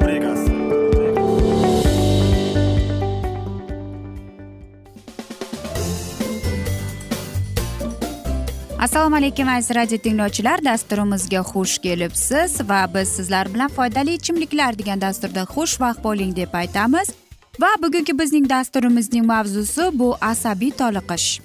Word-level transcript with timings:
rubrikasi 0.00 0.50
assalomu 8.78 9.16
alaykum 9.16 9.48
aziz 9.48 9.76
radio 9.76 9.98
tinglovchilar. 9.98 10.64
Dasturimizga 10.64 11.40
xush 11.40 11.78
kelibsiz 11.78 12.68
va 12.68 12.94
biz 12.94 13.08
sizlar 13.08 13.54
bilan 13.54 13.68
foydali 13.68 14.14
ichimliklar 14.14 14.78
degan 14.78 15.00
dasturda 15.00 15.42
xushvaqt 15.42 16.04
bo'ling 16.04 16.36
deb 16.36 16.54
aytamiz. 16.54 17.10
Va 17.60 17.70
bugungi 17.82 18.18
bizning 18.18 18.50
dasturimizning 18.50 19.26
mavzusi 19.26 19.90
bu 19.92 20.16
asabiy 20.20 20.70
toliqish. 20.70 21.40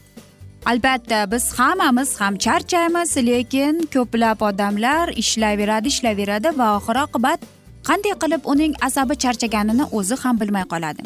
Albatta 0.65 1.31
biz 1.31 1.53
hammamiz 1.59 2.21
ham 2.21 2.37
charchaymiz 2.37 3.17
lekin 3.17 3.89
ko'plab 3.93 4.41
odamlar 4.41 5.09
ishlayveradi 5.09 5.87
ishlayveradi 5.87 6.57
va 6.57 6.77
oxir 6.77 6.95
oqibat 7.05 7.39
qanday 7.87 8.13
qilib 8.23 8.41
uning 8.53 8.73
asabi 8.87 9.15
charchaganini 9.23 9.85
o'zi 9.97 10.15
ham 10.23 10.39
bilmay 10.41 10.65
qoladi. 10.73 11.03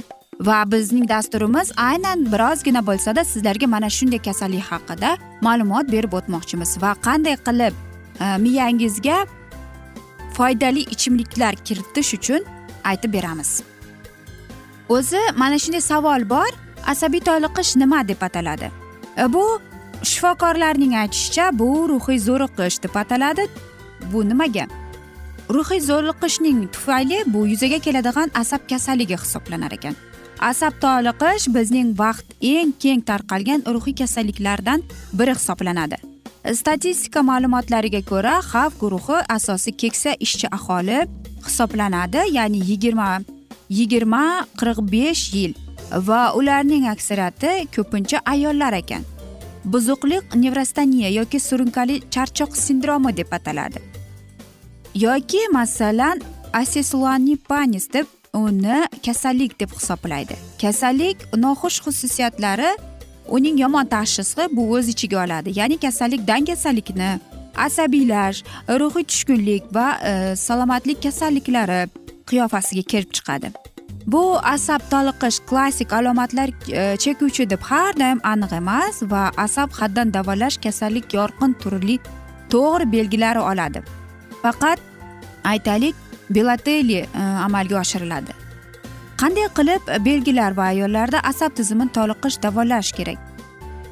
Va 0.48 0.60
bizning 0.72 1.10
dasturimiz 1.10 1.72
aynan 1.90 2.20
birozgina 2.34 2.82
bo'lsada 2.90 3.24
sizlarga 3.32 3.68
mana 3.76 3.90
shunday 3.98 4.22
kasallik 4.28 4.64
haqida 4.72 5.10
ma'lumot 5.48 5.92
berib 5.96 6.14
o'tmoqchimiz. 6.20 6.72
Va 6.84 6.92
qanday 7.08 7.36
qilib 7.48 7.74
e, 8.24 8.26
miyangizga 8.46 9.18
foydali 10.38 10.82
ichimliklar 10.96 11.54
kiritish 11.68 12.14
uchun 12.18 12.42
aytib 12.84 13.14
beramiz. 13.14 13.52
O'zi 14.90 15.22
mana 15.42 15.60
shunday 15.64 15.84
savol 15.92 16.30
bor 16.34 16.52
asabiy 16.94 17.22
toliqish 17.30 17.76
nima 17.82 18.08
deb 18.08 18.22
ataladi? 18.28 18.72
E, 19.22 19.34
bu 19.34 19.44
shifokorlarning 20.12 20.94
aytishicha 21.04 21.52
bu 21.60 21.70
ruhiy 21.90 22.20
zo'riqish 22.28 22.84
deb 22.84 22.96
ataladi. 23.04 23.44
Bu 24.14 24.30
nimaga? 24.30 24.66
Ruhiy 25.50 25.82
zo'riqishning 25.82 26.60
tufayli 26.74 27.24
bu 27.34 27.48
yuzaga 27.52 27.80
keladigan 27.86 28.30
asab 28.42 28.62
kasalligi 28.70 29.18
hisoblanar 29.24 29.74
ekan. 29.78 29.96
Asab 30.50 30.74
toliqish 30.84 31.48
bizning 31.56 31.90
vaqt 32.02 32.28
eng 32.42 32.72
keng 32.84 33.02
tarqalgan 33.10 33.66
ruhiy 33.76 33.96
kasalliklardan 34.02 34.84
biri 35.14 35.34
hisoblanadi. 35.40 35.98
Statistika 36.60 37.26
ma'lumotlariga 37.30 38.02
ko'ra 38.12 38.36
xavf 38.52 38.80
guruhi 38.82 39.18
asosiy 39.38 39.78
keksa 39.82 40.16
ishchi 40.26 40.48
aholi 40.58 41.00
hisoblanadi 41.48 42.22
ya'ni 42.38 42.62
yigirma 42.70 43.10
yigirma 43.80 44.24
qirq 44.60 44.80
besh 44.94 45.26
yil 45.34 45.54
va 46.08 46.22
ularning 46.40 46.86
aksariyati 46.96 47.68
ko'pincha 47.76 48.18
ayollar 48.34 48.74
ekan. 48.82 49.04
Buzuqlik 49.72 50.26
nevrostaniya 50.44 51.10
yoki 51.20 51.40
surunkali 51.48 51.96
charchoq 52.14 52.52
sindromi 52.66 53.18
deb 53.18 53.34
ataladi. 53.38 53.89
Yoki 54.96 55.40
masalan 55.52 56.22
asesulanipanis 56.54 57.94
deb 57.94 58.06
uni 58.34 58.88
kasallik 59.06 59.60
deb 59.60 59.70
hisoblaydi. 59.70 60.36
Kasallik 60.62 61.18
noxush 61.38 61.82
xususiyatlari 61.86 62.78
uning 63.28 63.60
yomon 63.60 63.86
tashxisi 63.86 64.50
bu 64.52 64.74
o'z 64.76 64.90
ichiga 64.90 65.26
oladi. 65.26 65.60
Ya'ni 65.60 65.78
kasallik 65.78 66.28
dangasalikni 66.28 67.20
asabiylash 67.58 68.44
ruhiy 68.70 69.04
tushkunlik 69.04 69.64
va 69.74 69.88
e, 70.10 70.36
salomatlik 70.36 71.04
kasalliklari 71.04 71.90
qiyofasiga 72.30 72.84
kelib 72.92 73.12
chiqadi. 73.18 73.52
Bu 74.08 74.24
asab 74.56 74.82
toliqish 74.92 75.40
klassik 75.50 75.94
alomatlar 75.94 76.50
e, 76.50 76.98
chekuvchi 76.98 77.50
deb 77.50 77.62
har 77.62 77.94
doim 78.02 78.20
aniq 78.24 78.54
emas 78.62 79.02
va 79.12 79.32
asab 79.38 79.70
haddan 79.80 80.14
davolash 80.14 80.58
kasallik 80.66 81.14
yorqin 81.14 81.54
turli 81.62 82.00
to'g'ri 82.50 82.92
belgilari 82.92 83.40
oladi. 83.40 83.99
Faqat 84.44 84.80
aytaylik 85.44 85.96
belateli 86.30 86.94
e, 86.94 87.22
amalga 87.46 87.80
oshiriladi. 87.80 88.34
Qanday 89.18 89.48
qilib 89.58 90.06
belgilar 90.06 90.58
va 90.58 90.70
ayollarda 90.74 91.20
asab 91.32 91.56
tizimini 91.56 91.92
toliqish 91.98 92.42
davolash 92.44 92.92
kerak? 92.92 93.18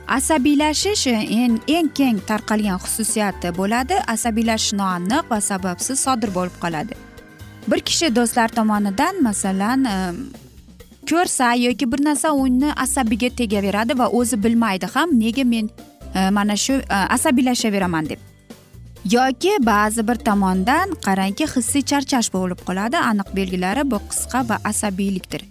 Asabiylashish 0.08 1.08
e, 1.08 1.16
eng 1.42 1.60
eng 1.68 1.90
keng 2.00 2.20
tarqalgan 2.30 2.80
xususiyati 2.86 3.52
bo'ladi. 3.58 3.96
Asabiylashish 4.16 4.74
noaniq 4.82 5.32
va 5.32 5.42
sababsiz 5.42 6.00
sodir 6.00 6.34
bo'lib 6.38 6.56
qoladi. 6.64 6.94
Bir 7.68 7.80
kishi 7.80 8.16
do'stlar 8.16 8.50
tomonidan 8.60 9.24
masalan 9.24 9.86
e, 9.86 9.96
ko'rsa 11.10 11.54
yoki 11.66 11.92
bir 11.92 12.06
narsa 12.06 12.32
uni 12.32 12.72
asabiga 12.86 13.30
tegaveradi 13.30 14.00
va 14.00 14.08
o'zi 14.20 14.44
bilmaydi 14.44 14.88
ham 14.94 15.20
nega 15.20 15.44
men 15.44 15.70
mana 16.32 16.56
shu 16.56 16.74
asabiylashaveraman 16.90 18.10
deb. 18.10 18.27
Yoki 19.12 19.58
ba'zi 19.62 20.08
bir 20.08 20.16
tomondan 20.16 20.92
qarangki 21.06 21.46
hissiy 21.56 21.84
charchash 21.92 22.30
bo'lib 22.34 22.60
qoladi. 22.68 22.98
Aniq 23.12 23.30
belgilari 23.36 23.84
bu 23.92 24.00
qisqa 24.10 24.50
va 24.50 24.58
asabiylikdir. 24.72 25.42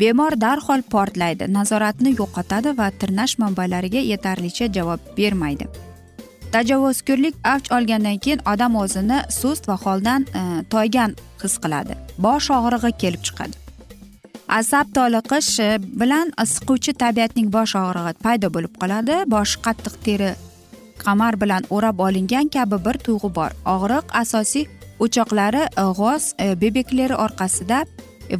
Bemor 0.00 0.40
darhol 0.40 0.82
portlaydi 0.92 1.52
nazoratni 1.52 2.12
yo'qotadi 2.20 2.78
va 2.78 2.90
tirnash 3.00 3.38
manbalariga 3.42 4.00
yetarlicha 4.12 4.66
javob 4.76 5.00
bermaydi. 5.18 5.68
Tajovuzkorlik 6.52 7.34
avj 7.52 7.70
olgandan 7.76 8.18
keyin 8.24 8.40
odam 8.52 8.76
o'zini 8.82 9.20
sust 9.40 9.68
va 9.68 9.76
holdan 9.84 10.26
e, 10.40 10.42
toygan 10.72 11.16
his 11.42 11.54
qiladi. 11.62 11.96
Bosh 12.18 12.50
og'rig'i 12.58 12.92
kelib 13.02 13.22
chiqadi. 13.28 13.56
Asab 14.58 14.92
toliqish 14.98 15.52
e, 15.60 15.70
bilan 16.00 16.34
siquvchi 16.54 16.92
tabiatning 17.02 17.48
bosh 17.56 17.74
og'rig'i 17.82 18.14
paydo 18.24 18.52
bo'lib 18.56 18.74
qoladi. 18.82 19.22
Bosh 19.34 19.56
qattiq 19.66 19.96
teri 20.06 20.30
qamar 21.06 21.40
bilan 21.42 21.62
o'rab 21.70 21.98
olingan 22.06 22.48
kabi 22.56 22.78
bir 22.86 22.96
tuyg'u 23.06 23.30
bor. 23.38 23.50
Og'riq 23.74 24.06
asosiy 24.22 24.66
o'choqlari 25.04 25.62
e, 25.82 25.84
g'oz 25.98 26.24
e, 26.40 26.46
bebeklari 26.60 27.16
orqasida 27.24 27.84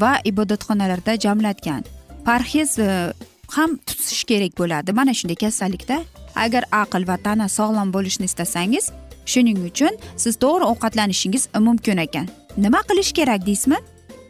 va 0.02 0.12
ibodatxonalarda 0.30 1.18
jamlatgan. 1.24 1.82
Parhez 2.24 2.78
e, 2.78 3.12
ham 3.56 3.76
tutish 3.86 4.24
kerak 4.30 4.58
bo'ladi. 4.60 4.92
Mana 4.92 5.14
shunday 5.18 5.38
kasallikda 5.44 5.98
agar 6.44 6.64
aql 6.82 7.08
va 7.08 7.16
tana 7.26 7.48
sog'lom 7.58 7.92
bo'lishni 7.96 8.26
istasangiz 8.30 8.90
shuning 9.32 9.58
uchun 9.70 9.92
siz 10.16 10.34
to'g'ri 10.44 10.64
ovqatlanishingiz 10.72 11.48
mumkin 11.68 12.02
ekan. 12.06 12.26
Nima 12.64 12.80
qilish 12.88 13.12
kerak 13.18 13.46
deysizmi? 13.46 13.78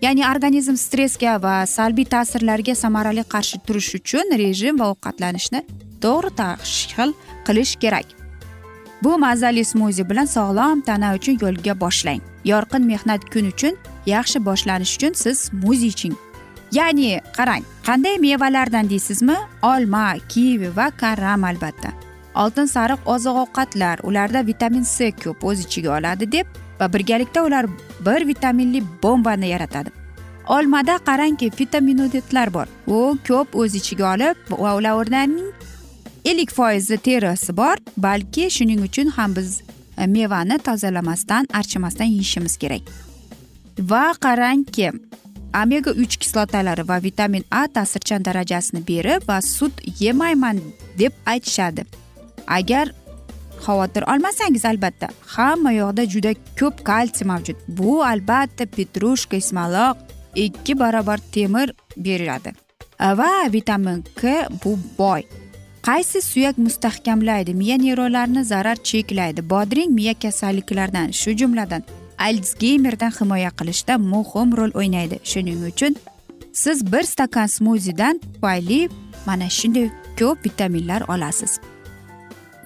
Ya'ni 0.05 0.23
organizm 0.33 0.77
stressga 0.77 1.39
va 1.43 1.55
salbiy 1.77 2.07
ta'sirlarga 2.15 2.75
samarali 2.75 3.25
qarshi 3.35 3.63
turish 3.67 3.95
uchun 3.99 4.37
rejim 4.43 4.81
va 4.81 4.93
ovqatlanishni 4.95 5.65
to'g'ri 6.05 6.31
tashkil 6.41 7.11
qilish 7.49 7.75
kerak. 7.83 8.16
Bu 9.03 9.19
mazali 9.19 9.65
smuzi 9.65 10.09
bilan 10.11 10.25
sog'lom 10.25 10.81
tana 10.81 11.15
uchun 11.15 11.39
yo'lga 11.43 11.81
boshlang. 11.81 12.21
Yorqin 12.45 12.83
mehnat 12.93 13.23
kun 13.33 13.51
uchun 13.53 13.75
yaxshi 14.07 14.45
boshlanish 14.45 14.97
uchun 14.97 15.13
siz 15.13 15.39
smuzi 15.39 15.87
iching. 15.87 16.17
Ya'ni 16.73 17.21
qarang 17.37 17.63
qanday 17.87 18.17
mevalardan 18.19 18.91
deysizmi? 18.91 19.37
Olma 19.63 20.15
kivi 20.29 20.77
va 20.77 20.91
karam 20.91 21.45
albatta. 21.45 21.91
Oltin 22.35 22.67
sariq 22.67 23.01
oziq 23.15 23.37
ovqatlar 23.43 24.01
ularda 24.03 24.47
vitamin 24.47 24.85
c 24.85 25.13
ko'p 25.25 25.45
o'z 25.45 25.61
ichiga 25.67 25.91
oladi 25.99 26.33
deb 26.33 26.47
va 26.81 26.93
birgalikda 26.93 27.45
ular 27.45 27.67
bir 28.07 28.27
vitaminli 28.27 28.83
bombani 29.03 29.49
yaratadi. 29.49 29.91
Olmada 30.49 30.99
qarangki 31.09 31.51
vitaminodetlar 31.61 32.55
bor. 32.55 32.67
U 32.87 33.19
ko'p 33.29 33.57
o'z 33.61 33.75
ichiga 33.75 34.15
olib 34.15 34.37
va 34.51 34.75
ularning 34.77 35.53
ellik 36.27 36.51
foizi 36.51 36.97
terisi 36.97 37.57
bor 37.57 37.77
balki 37.97 38.51
shuning 38.51 38.81
uchun 38.89 39.11
ham 39.17 39.37
biz 39.37 39.61
e, 39.99 40.07
mevani 40.07 40.59
tozalamasdan 40.59 41.47
archimasdan 41.53 42.05
yeyishimiz 42.05 42.57
kerak. 42.57 42.83
Va 43.79 44.15
qarangki 44.25 44.91
omega 45.63 45.91
uch 45.91 46.17
kislotalari 46.23 46.89
va 46.89 47.03
vitamin 47.03 47.45
a 47.51 47.67
ta'sirchan 47.75 48.25
darajasini 48.25 48.83
berib 48.89 49.29
va 49.29 49.39
sut 49.43 49.73
yemayman 50.01 50.61
deb 50.99 51.13
aytishadi. 51.27 51.87
Agar 52.47 52.93
xavotir 53.67 54.03
olmasangiz 54.13 54.65
albatta 54.65 55.09
hamma 55.37 55.73
yoqda 55.73 56.11
juda 56.15 56.35
ko'p 56.61 56.85
kalsiy 56.85 57.27
mavjud. 57.33 57.57
Bu 57.69 58.03
albatta 58.05 58.67
petrushka 58.77 59.37
ismaloq 59.37 59.97
ikki 60.35 60.79
barobar 60.79 61.21
temir 61.33 61.73
beradi 61.97 62.51
e, 63.01 63.07
va 63.19 63.33
vitamin 63.53 64.05
k 64.21 64.47
bu 64.65 64.79
boy. 64.99 65.46
Qaysi 65.87 66.23
suyak 66.23 66.59
mustahkamlaydi? 66.59 67.55
Miya 67.55 67.77
neyronlarini 67.77 68.45
zarar 68.45 68.77
cheklaydi. 68.77 69.51
Bodring 69.51 69.91
miya 69.91 70.15
kasalliklaridan 70.15 71.11
shu 71.11 71.31
jumladan 71.31 71.83
alsgeymerdan 72.19 73.13
himoya 73.19 73.51
qilishda 73.59 73.95
muhim 73.99 74.57
rol 74.57 74.73
o'ynaydi. 74.81 75.17
Shuning 75.25 75.61
uchun 75.71 75.97
siz 76.53 76.93
bir 76.93 77.03
stakan 77.03 77.47
smuzidan 77.47 78.19
tufayli 78.19 78.89
mana 79.27 79.49
shunday 79.59 79.91
ko'p 80.19 80.37
vitaminlar 80.47 81.03
olasiz. 81.09 81.61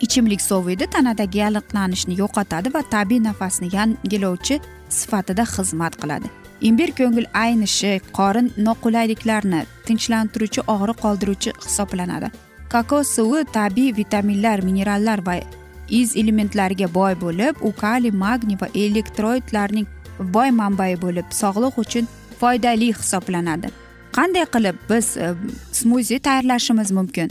Ichimlik 0.01 0.41
soviydi 0.41 0.87
tanadagi 0.87 1.39
yalliqlanishni 1.39 2.15
yo'qotadi 2.23 2.75
va 2.75 2.83
tabiiy 2.95 3.23
nafasni 3.29 3.69
yangilovchi 3.77 4.61
sifatida 4.89 5.45
xizmat 5.55 5.95
qiladi. 6.03 6.29
Imbir 6.69 6.91
ko'ngil 6.99 7.27
aynishi 7.45 8.01
qorin 8.19 8.47
noqulayliklarini 8.67 9.61
tinchlantiruvchi 9.87 10.61
og'riq 10.75 10.99
qoldiruvchi 11.05 11.51
hisoblanadi. 11.67 12.31
Kakao 12.71 13.05
suvi 13.05 13.45
tabiiy 13.53 13.95
vitaminlar 13.97 14.63
minerallar 14.63 15.21
va 15.27 15.37
iz 16.01 16.15
elementlariga 16.17 16.89
boy 16.95 17.17
bo'lib 17.25 17.63
u 17.67 17.73
kaliy 17.83 18.15
magniy 18.23 18.59
va 18.61 18.69
elektroidlarning 18.85 19.87
boy 20.35 20.51
manbai 20.61 20.93
bo'lib 21.05 21.33
sog'liq 21.41 21.79
uchun 21.83 22.11
foydali 22.41 22.93
hisoblanadi. 22.99 23.71
Qanday 24.17 24.47
qilib 24.55 24.77
biz 24.91 25.17
e, 25.17 25.35
smuzi 25.73 26.19
tayyorlashimiz 26.27 26.91
mumkin? 26.99 27.31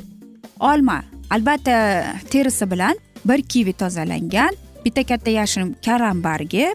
Olma 0.59 1.03
albatta 1.29 1.75
terisi 2.31 2.71
bilan 2.71 2.95
bir 3.25 3.41
kivi 3.41 3.73
tozalangan 3.73 4.59
bitta 4.85 5.03
katta 5.03 5.31
yashil 5.31 5.73
karambargi 5.85 6.73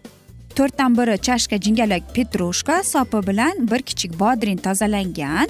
to'rtdan 0.57 0.97
biri 0.97 1.17
chashka 1.27 1.57
jingalak 1.65 2.03
petrushka 2.15 2.83
sopi 2.83 3.21
bilan 3.27 3.67
bir 3.71 3.81
kichik 3.89 4.19
bodring 4.19 4.59
tozalangan 4.67 5.47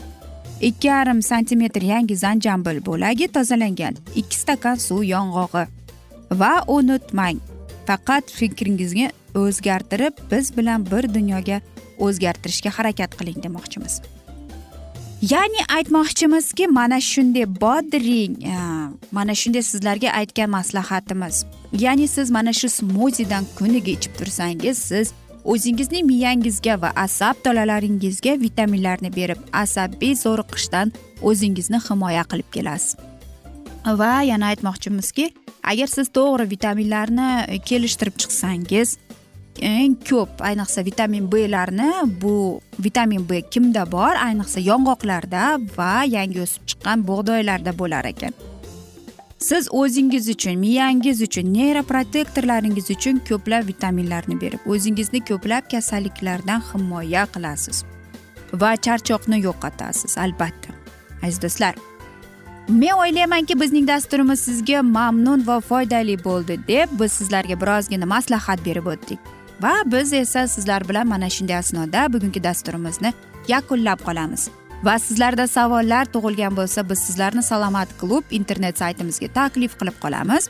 ikki 0.62 0.88
yarim 0.88 1.22
santimetr 1.22 1.82
yangi 1.82 2.16
zanjambil 2.18 2.86
bo'lagi 2.86 3.28
tozalangan. 3.28 3.96
Ikki 4.16 4.38
stakan 4.38 4.76
suv 4.76 5.04
yong'og'i. 5.04 5.68
Va 6.32 6.64
unutmang 6.68 7.40
faqat 7.88 8.32
fikringizni 8.32 9.10
o'zgartirib 9.36 10.14
biz 10.32 10.58
bilan 10.58 10.86
bir 10.92 11.14
dunyoga 11.14 11.62
o'zgartirishga 12.00 12.70
harakat 12.70 13.18
qiling 13.20 13.44
demoqchimiz. 13.44 14.02
Ya'ni 15.22 15.62
aytmoqchimizki 15.78 16.68
mana 16.68 17.00
shunday 17.02 17.46
bodring 17.62 18.34
mana 19.12 19.36
shunday 19.36 19.62
sizlarga 19.62 20.10
aytgan 20.12 20.50
maslahatimiz. 20.50 21.46
Ya'ni 21.74 22.08
siz 22.08 22.32
mana 22.32 22.54
shu 22.54 22.70
smuzidan 22.70 23.44
kuniga 23.58 23.92
ichib 23.92 24.14
tursangiz 24.20 24.78
siz 24.78 25.14
o'zingizning 25.54 26.06
miyangizga 26.10 26.76
va 26.82 26.92
asab 27.06 27.42
tolalaringizga 27.46 28.36
vitaminlarni 28.42 29.12
berib 29.18 29.42
asabiy 29.64 30.16
zo'riqishdan 30.24 30.94
o'zingizni 31.30 31.80
himoya 31.88 32.24
qilib 32.32 32.50
kelasiz. 32.56 32.96
Va 34.02 34.14
yana 34.26 34.52
aytmoqchimizki 34.54 35.30
agar 35.72 35.90
siz 35.96 36.10
to'g'ri 36.18 36.50
vitaminlarni 36.54 37.60
kelishtirib 37.70 38.18
chiqsangiz 38.22 38.98
eng 39.62 39.96
ko'p 40.10 40.42
ayniqsa 40.50 40.84
vitamin 40.90 41.30
blarni 41.32 41.92
bu 42.22 42.36
vitamin 42.80 43.24
b 43.30 43.42
kimda 43.54 43.86
bor? 43.92 44.18
Ayniqsa 44.28 44.60
yong'oqlarda 44.72 45.44
va 45.78 45.94
yangi 46.18 46.42
o'sib 46.46 46.68
chiqqan 46.70 47.08
bug'doylarda 47.08 47.78
bo'lar 47.78 48.06
ekan. 48.14 48.34
Siz 49.40 49.68
o'zingiz 49.72 50.30
uchun 50.30 50.56
miyangiz 50.60 51.22
uchun 51.22 51.54
neyroprotektorlaringiz 51.54 52.90
uchun 52.90 53.22
ko'plab 53.30 53.68
vitaminlarni 53.68 54.42
berib 54.42 54.60
o'zingizni 54.66 55.20
ko'plab 55.30 55.70
kasalliklardan 55.72 56.64
himoya 56.70 57.26
qilasiz 57.34 57.84
va 58.62 58.72
charchoqni 58.76 59.42
yo'qotasiz 59.48 60.18
albatta. 60.18 60.70
Aziz 61.24 61.42
do'stlar 61.42 61.76
men 62.70 62.94
o'ylaymanki 63.02 63.60
bizning 63.62 63.88
dasturimiz 63.88 64.40
sizga 64.40 64.82
mamnun 64.82 65.48
va 65.48 65.60
foydali 65.60 66.18
bo'ldi 66.24 66.60
deb 66.68 67.00
biz 67.00 67.12
sizlarga 67.12 67.62
birozgina 67.62 68.06
maslahat 68.06 68.66
berib 68.66 68.86
o'tdik. 68.86 69.20
Va 69.62 69.74
biz 69.86 70.14
esa 70.14 70.48
sizlar 70.48 70.90
bilan 70.90 71.08
mana 71.08 71.30
shunday 71.30 71.58
asnoda 71.58 72.14
bugungi 72.14 72.44
dasturimizni 72.44 73.14
yakunlab 73.48 74.00
qolamiz. 74.08 74.50
Va 74.84 75.00
sizlarda 75.00 75.48
savollar 75.48 76.06
tug'ilgan 76.14 76.56
bo'lsa 76.58 76.84
biz 76.90 77.00
sizlarni 77.08 77.44
salomat 77.44 77.90
klub 78.02 78.24
internet 78.32 78.78
saytimizga 78.78 79.28
taklif 79.34 79.78
qilib 79.80 79.98
qolamiz. 80.04 80.50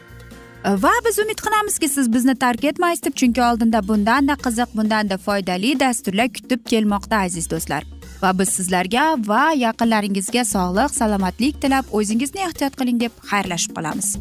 E, 0.66 0.69
va 0.83 0.94
biz 1.06 1.19
umid 1.19 1.42
qilamizki 1.45 1.89
siz 1.89 2.13
bizni 2.13 2.36
tark 2.36 2.63
etmaysiz 2.63 3.04
deb 3.06 3.16
chunki 3.22 3.42
oldinda 3.50 3.88
bundanda 3.88 4.33
qiziq 4.45 4.77
bundanda 4.77 5.18
foydali 5.18 5.80
dasturlar 5.80 6.30
kutib 6.38 6.66
kelmoqda 6.72 7.22
aziz 7.27 7.50
do'stlar. 7.51 7.83
Va 8.22 8.31
biz 8.39 8.50
sizlarga 8.57 9.04
va 9.27 9.44
yaqinlaringizga 9.66 10.45
sog'lik 10.54 10.95
salomatlik 11.00 11.62
tilab 11.62 11.92
o'zingizni 12.00 12.42
ehtiyot 12.48 12.80
qiling 12.80 13.00
deb 13.04 13.13
xayrlashib 13.31 13.78
qolamiz. 13.78 14.16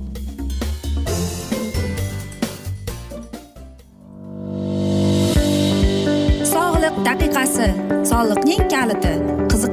Sog'liq 6.52 7.00
daqiqasi 7.08 7.68
soliqning 8.12 8.62
kaliti. 8.76 9.43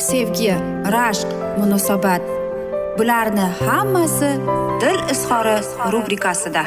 sevgi 0.00 0.52
rashq 0.94 1.28
munosabat. 1.58 2.22
Bularni 2.98 3.46
hammasi 3.60 4.30
dil 4.80 5.00
izhori 5.12 5.56
rubrikasida. 5.92 6.62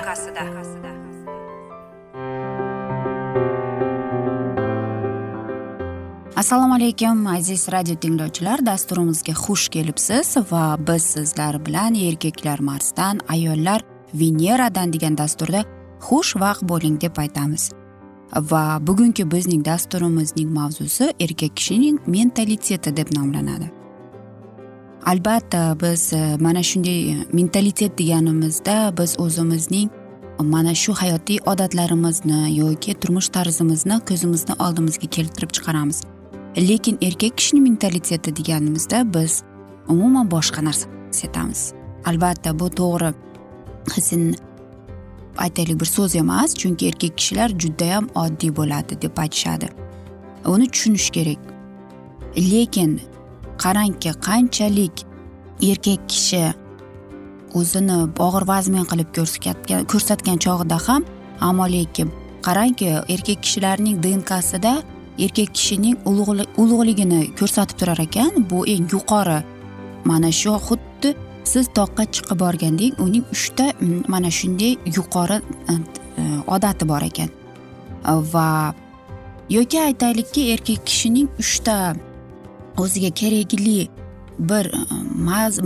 Assalomu 6.36 6.76
alaykum 6.76 7.28
aziz 7.28 7.68
radio 7.72 7.96
tinglovchilar. 7.96 8.66
Dasturimizga 8.66 9.34
xush 9.34 9.70
kelibsiz 9.70 10.38
va 10.52 10.78
biz 10.88 11.04
sizlar 11.04 11.66
bilan 11.66 11.96
erkaklar 11.96 12.60
marsdan 12.60 13.20
ayollar 13.28 13.82
veneradan 14.14 14.94
degan 14.94 15.18
dasturda 15.18 15.64
xush 16.10 16.36
vaqt 16.36 16.62
bo'ling 16.70 17.02
deb 17.02 17.18
aytamiz. 17.18 17.72
Va 18.36 18.80
bugungi 18.88 19.32
bizning 19.32 19.66
dasturimizning 19.66 20.50
mavzusi 20.52 21.14
erkak 21.20 21.56
kishining 21.56 22.00
mentaliteti 22.08 22.98
deb 22.98 23.08
nomlanadi. 23.16 23.72
Albatta 25.06 25.78
biz 25.82 26.14
e, 26.14 26.38
mana 26.40 26.64
shunday 26.64 27.26
mentalitet 27.34 28.00
deganimizda 28.00 28.94
biz 28.98 29.20
o'zimizning 29.20 29.90
mana 30.40 30.76
shu 30.76 30.94
hayotiy 30.94 31.40
odatlarimizni 31.46 32.58
yoki 32.58 32.94
turmush 32.94 33.30
tarzimizni 33.30 34.00
ko'zimizni 34.10 34.56
oldimizga 34.60 35.08
keltirib 35.08 35.50
chiqaramiz. 35.50 36.02
Lekin 36.58 36.98
erkak 37.02 37.38
kishini 37.38 37.62
mentaliteti 37.62 38.36
deganimizda 38.36 39.14
biz 39.14 39.44
umuman 39.88 40.32
boshqa 40.32 40.66
narsa 40.66 40.88
his 41.12 41.74
albatta 42.06 42.60
bu 42.60 42.68
to'g'ri. 42.70 43.14
Sen 44.02 44.36
aytaylik 45.38 45.80
bir 45.82 45.86
so'z 45.86 46.16
emas 46.16 46.56
chunki 46.56 46.88
erkak 46.88 47.18
kishilar 47.18 47.50
judayam 47.50 48.10
oddiy 48.16 48.56
bo'ladi 48.56 49.02
deb 49.02 49.18
aytishadi. 49.18 49.68
Uni 50.46 50.68
tushunish 50.72 51.10
kerak. 51.10 51.40
Lekin 52.38 53.02
qarangki 53.64 54.12
qanchalik 54.28 55.06
erkak 55.62 56.02
kishi 56.10 56.44
o'zini 57.60 57.98
og'ir 58.26 58.44
vazmin 58.52 58.86
qilib 58.92 59.10
ko'rsatgan 59.18 59.86
ko'rsatgan 59.92 60.38
chog'ida 60.46 60.78
ham 60.88 61.02
ammo 61.50 61.66
lekin 61.76 62.08
qarangki 62.48 62.88
erkak 63.14 63.40
kishilarning 63.46 63.98
dnkasida 64.04 64.74
erkak 65.26 65.50
kishining 65.58 65.96
ulug'ligini 66.62 67.22
ko'rsatib 67.40 67.78
turar 67.80 68.00
ekan 68.08 68.32
bu 68.50 68.60
eng 68.74 68.86
yuqori 68.94 69.40
mana 70.10 70.32
shu 70.42 70.52
xuddi 70.68 70.93
siz 71.44 71.68
toqqa 71.80 72.04
chiqib 72.16 72.40
borgandek 72.40 73.00
uning 73.06 73.26
uchta 73.36 73.66
mana 74.08 74.32
shunday 74.40 74.78
yuqori 74.98 75.38
e, 75.72 75.74
e, 75.74 76.24
odati 76.48 76.88
bor 76.88 77.02
ekan. 77.02 77.30
Va 78.34 78.74
yoki 79.50 79.80
aytaylikki 79.88 80.42
erkak 80.54 80.86
kishining 80.90 81.28
uchta 81.40 81.96
o'ziga 82.78 83.12
kerakli 83.22 83.88
bir 84.40 84.66
e, 84.66 84.80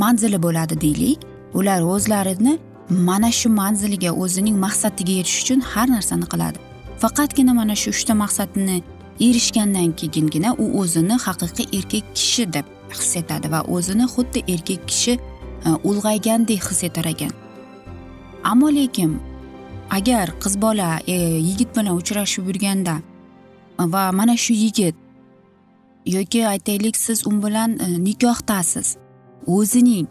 manzili 0.04 0.44
bo'ladi 0.46 0.82
deylik. 0.82 1.20
Ular 1.54 1.82
o'zlarini 1.82 2.60
mana 2.90 3.32
shu 3.32 3.50
manziliga 3.50 4.12
o'zining 4.12 4.58
maqsadiga 4.66 5.14
erishish 5.22 5.44
uchun 5.44 5.62
har 5.72 5.88
narsani 5.96 6.28
qiladi. 6.34 6.58
Faqatgina 7.02 7.54
mana 7.54 7.76
shu 7.82 7.90
uchta 7.96 8.14
maqsadini 8.24 8.78
erishgandan 9.20 9.92
keyingina 10.00 10.50
u 10.64 10.66
o'zini 10.82 11.16
haqiqiy 11.26 11.68
erkak 11.78 12.06
kishi 12.18 12.54
deb 12.54 12.66
his 12.94 13.16
etadi 13.22 13.52
va 13.54 13.62
o'zini 13.76 14.06
xuddi 14.14 14.40
erkak 14.54 14.88
kishi 14.90 15.14
Э, 15.66 15.70
ulg'aygandek 15.84 16.70
his 16.70 16.84
etar 16.84 17.06
ekan. 17.06 17.32
Ammo 18.44 18.70
lekin 18.70 19.20
agar 19.90 20.32
qiz 20.40 20.62
bola 20.62 21.00
e, 21.08 21.14
yigit 21.50 21.76
bilan 21.76 21.96
uchrashib 21.96 22.48
yurganda 22.48 23.00
va 23.80 24.12
mana 24.12 24.38
shu 24.38 24.54
yigit 24.54 24.96
yoki 26.06 26.48
aytaylik 26.48 26.96
siz 26.98 27.28
u 27.28 27.32
bilan 27.44 27.80
e, 27.80 27.88
nikohdasiz 28.04 28.98
o'zining 29.48 30.08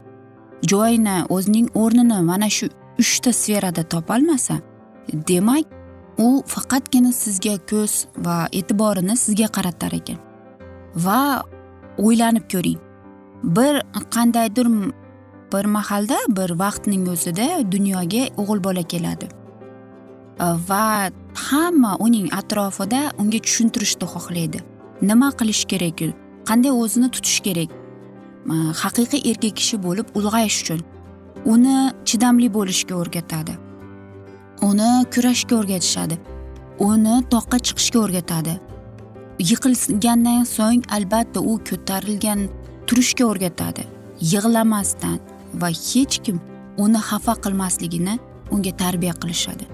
joyini 0.70 1.16
o'zining 1.28 1.68
o'rnini 1.74 2.20
mana 2.30 2.50
shu 2.50 2.66
uchta 2.98 3.32
sferada 3.32 3.82
topolmasa 3.82 4.56
demak 5.28 5.66
u 6.18 6.42
faqatgina 6.46 7.12
sizga 7.12 7.56
ko'z 7.70 8.06
va 8.26 8.36
e'tiborini 8.52 9.16
sizga 9.24 9.48
qaratar 9.56 9.92
ekan. 10.00 10.18
Va 11.04 11.20
o'ylanib 11.98 12.44
ko'ring 12.52 12.80
bir 13.56 13.74
qandaydir 14.14 14.66
bir 15.56 15.64
mahalda 15.78 16.18
bir 16.28 16.50
vaqtning 16.62 17.08
o'zida 17.14 17.48
dunyoga 17.72 18.22
o'g'il 18.40 18.64
bola 18.64 18.82
keladi. 18.92 19.28
Va 20.68 21.10
hamma 21.48 21.96
uning 22.06 22.28
atrofida 22.40 23.00
unga 23.18 23.38
tushuntirishni 23.46 24.06
xohlaydi. 24.14 24.58
Nima 25.02 25.28
qilish 25.38 25.64
kerak? 25.72 26.00
Qanday 26.48 26.72
o'zini 26.82 27.08
tutish 27.14 27.40
kerak? 27.46 27.70
Haqiqiy 28.82 29.22
erkak 29.30 29.56
kishi 29.60 29.76
bo'lib 29.86 30.06
ulg'ayish 30.18 30.58
uchun 30.62 30.80
uni 31.52 31.76
chidamli 32.08 32.48
bo'lishga 32.56 32.94
o'rgatadi. 33.02 33.54
Uni 34.68 34.90
kurashga 35.14 35.54
o'rgatishadi. 35.60 36.16
Uni 36.88 37.14
toqqa 37.32 37.58
chiqishga 37.66 37.98
o'rgatadi. 38.04 38.54
Yiqilgandan 39.50 40.42
so'ng 40.56 40.82
albatta 40.96 41.40
u 41.50 41.52
ko'tarilgan 41.68 42.40
turishga 42.86 43.24
o'rgatadi. 43.30 43.82
Yig'lamasdan. 44.32 45.18
Va 45.60 45.68
hech 45.68 46.16
kim 46.24 46.40
uni 46.84 47.00
xafa 47.08 47.34
qilmasligini 47.44 48.18
unga 48.50 48.72
tarbiya 48.82 49.14
qilishadi. 49.22 49.66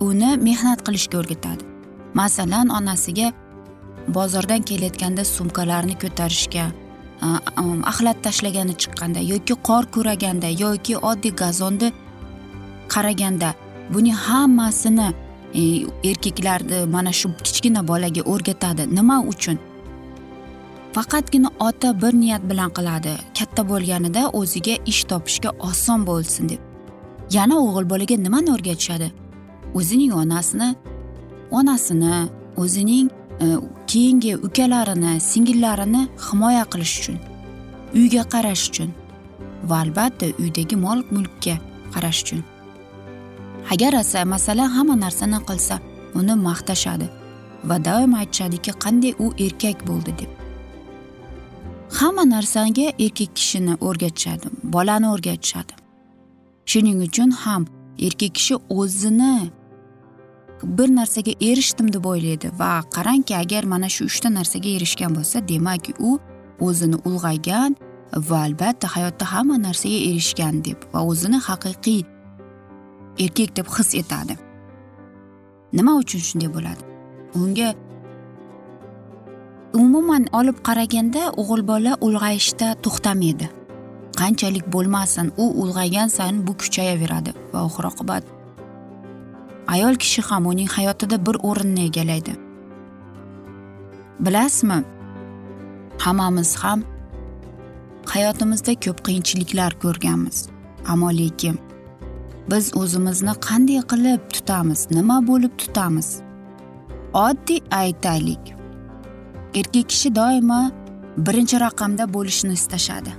Uni 0.00 0.30
mehnat 0.46 0.80
qilishga 0.86 1.18
o'rgatadi. 1.22 1.64
Masalan 2.14 2.68
onasiga 2.78 3.32
bozordan 4.08 4.62
kelayotganda 4.62 5.24
sumkalarni 5.24 5.94
ko'tarishga 6.02 6.64
axlat 7.90 8.18
tashlagani 8.22 8.74
chiqqanda 8.82 9.20
yoki 9.32 9.54
qor 9.68 9.84
kuraganda 9.94 10.48
yoki 10.64 10.96
oddiy 11.10 11.32
gazonni 11.42 11.92
qaraganda 12.88 13.54
buning 13.92 14.18
hammasini 14.26 15.08
e, 15.54 15.62
erkaklarni 16.10 16.86
mana 16.86 17.12
shu 17.12 17.28
kichkina 17.46 17.82
bolaga 17.88 18.22
o'rgatadi. 18.32 18.82
Nima 18.94 19.20
uchun? 19.32 19.58
Faqatgina 20.96 21.50
ota 21.60 22.00
bir 22.02 22.12
niyat 22.22 22.42
bilan 22.50 22.70
qiladi. 22.76 23.12
Katta 23.38 23.62
bo'lganida 23.70 24.22
o'ziga 24.40 24.74
ish 24.92 25.02
topishga 25.10 25.50
oson 25.68 26.06
bo'lsin 26.08 26.48
deb. 26.52 26.60
Yana 27.36 27.56
o'g'il 27.66 27.86
bolaga 27.92 28.16
nimani 28.26 28.50
o'rgatishadi 28.56 29.08
o'zining 29.78 30.12
onasini 30.22 30.68
onasini 31.58 32.14
o'zining 32.62 33.08
e, 33.44 33.46
keyingi 33.90 34.32
ukalarini 34.46 35.12
singillarini 35.30 36.02
himoya 36.26 36.64
qilish 36.72 36.94
uchun 37.00 37.18
uyga 37.98 38.22
qarash 38.34 38.64
uchun 38.70 38.90
va 39.68 39.76
albatta 39.84 40.26
uydagi 40.42 40.76
mol 40.84 40.98
mulkka 41.14 41.56
qarash 41.94 42.20
uchun. 42.24 42.42
Agar 43.72 43.92
esa 44.02 44.24
masalan 44.34 44.70
hamma 44.76 44.96
narsani 45.04 45.38
qilsa 45.48 45.74
uni 46.18 46.34
maqtashadi 46.48 47.06
va 47.68 47.76
doim 47.88 48.12
aytishadiki 48.20 48.72
qanday 48.84 49.12
u 49.24 49.26
erkak 49.44 49.78
bo'ldi 49.90 50.12
deb. 50.20 50.35
Hamma 52.00 52.24
narsaga 52.34 52.86
erkak 53.04 53.30
kishini 53.38 53.74
o'rgatishadi 53.88 54.46
bolani 54.74 55.06
o'rgatishadi. 55.14 55.74
Shuning 56.70 56.98
uchun 57.08 57.30
ham 57.30 57.62
erkak 58.06 58.32
kishi 58.38 58.54
o'zini 58.80 59.50
bir 60.62 60.88
narsaga 60.98 61.32
erishdim 61.48 61.92
deb 61.92 62.04
o'ylaydi 62.12 62.48
va 62.60 62.72
qarangki 62.96 63.34
agar 63.42 63.64
mana 63.72 63.88
shu 63.94 64.04
uchta 64.10 64.28
narsaga 64.38 64.68
erishgan 64.76 65.16
bo'lsa 65.18 65.38
demak 65.48 65.84
u 66.08 66.10
o'zini 66.66 66.98
ulg'aygan 67.08 67.76
va 68.28 68.38
albatta 68.46 68.86
hayotda 68.96 69.24
hamma 69.32 69.56
narsaga 69.66 69.98
erishgan 70.10 70.54
deb 70.66 70.78
va 70.92 71.00
o'zini 71.10 71.38
haqiqiy 71.48 72.02
erkak 73.24 73.50
deb 73.58 73.66
his 73.76 73.90
etadi. 74.00 74.34
Nima 75.72 75.92
uchun 76.02 76.20
shunday 76.28 76.50
bo'ladi? 76.56 76.82
Unga 77.40 77.68
umuman 79.80 80.24
olib 80.38 80.58
qaraganda 80.68 81.22
o'g'il 81.40 81.62
bola 81.70 81.92
ulg'ayishda 82.06 82.68
to'xtamaydi. 82.84 83.46
Qanchalik 84.20 84.66
bo'lmasin 84.74 85.26
u 85.42 85.44
ulg'aygan 85.62 86.08
sayin 86.16 86.38
bu 86.46 86.52
kuchayaveradi 86.60 87.30
va 87.52 87.58
oxir 87.68 87.84
oqibat 87.92 88.36
ayol 89.74 89.94
kishi 90.02 90.22
ham 90.22 90.46
uning 90.46 90.68
hayotida 90.68 91.26
bir 91.26 91.36
o'rinni 91.48 91.82
egallaydi. 91.88 92.34
Bilasizmi 94.20 94.78
hammamiz 95.98 96.56
ham 96.62 96.84
hayotimizda 98.12 98.74
ko'p 98.84 98.98
qiyinchiliklar 99.06 99.72
ko'rganmiz. 99.84 100.48
Ammo 100.88 101.10
lekin 101.20 101.58
biz 102.50 102.64
o'zimizni 102.80 103.34
qanday 103.48 103.80
qilib 103.92 104.20
tutamiz 104.34 104.80
nima 104.90 105.18
bo'lib 105.28 105.54
tutamiz? 105.62 106.08
Oddiy 107.26 107.60
aytaylik. 107.70 108.55
Erkak 109.56 109.88
kishi 109.88 110.10
doimo 110.14 110.70
birinchi 111.26 111.56
raqamda 111.60 112.04
bo'lishni 112.14 112.52
istashadi. 112.60 113.12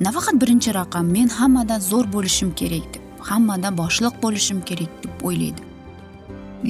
Nafaqat 0.00 0.36
birinchi 0.42 0.70
raqam 0.74 1.06
men 1.16 1.28
hammadan 1.38 1.80
zo'r 1.90 2.06
bo'lishim 2.14 2.50
kerak 2.60 2.86
deb 2.94 3.02
hammadan 3.28 3.76
boshliq 3.82 4.14
bo'lishim 4.22 4.60
kerak 4.68 4.90
deb 5.02 5.26
o'ylaydi. 5.28 5.62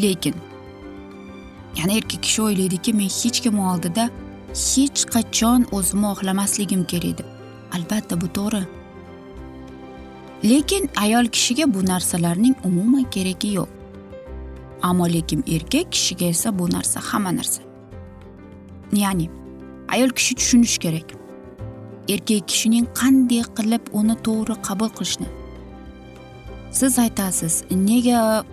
Lekin 0.02 0.34
yana 1.78 1.92
erkak 1.98 2.22
kishi 2.26 2.42
o'ylaydiki 2.48 2.94
men 3.00 3.10
hech 3.20 3.38
kim 3.44 3.56
oldida 3.70 4.04
hech 4.66 5.00
qachon 5.14 5.60
o'zimni 5.76 6.06
oqlamasligim 6.14 6.82
kerak 6.92 7.18
deb. 7.18 7.28
Albatta 7.76 8.20
bu 8.20 8.26
to'g'ri. 8.36 8.64
Lekin 10.50 10.90
ayol 11.04 11.26
kishiga 11.34 11.74
bu 11.74 11.80
narsalarning 11.86 12.56
umuman 12.68 13.04
keragi 13.14 13.50
yo'q. 13.58 13.68
Ammo 14.88 15.06
lekin 15.16 15.44
erkak 15.56 15.92
kishiga 15.94 16.26
esa 16.34 16.58
bu 16.58 16.64
narsa 16.74 17.00
hamma 17.10 17.32
narsa. 17.36 17.71
Ya'ni 18.92 19.30
ayol 19.88 20.10
kishi 20.10 20.34
tushunishi 20.34 20.78
kerak. 20.78 21.08
Erkak 22.08 22.48
kishining 22.48 22.86
qanday 23.00 23.44
qilib 23.56 23.84
uni 23.92 24.14
to'g'ri 24.26 24.54
qabul 24.66 24.90
qilishni 24.98 25.28
siz 26.72 26.98
aytasiz 26.98 27.64
nega 27.70 28.44